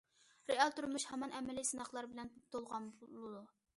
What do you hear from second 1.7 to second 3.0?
سىناقلار بىلەن تولغان